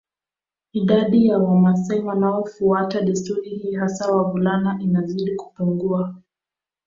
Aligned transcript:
Idadi 0.73 1.27
ya 1.27 1.37
Wamasai 1.39 1.99
wanaofuata 1.99 3.01
desturi 3.01 3.49
hii 3.49 3.75
hasa 3.75 4.11
wavulana 4.15 4.77
inazidi 4.81 5.35
kupungua 5.35 6.15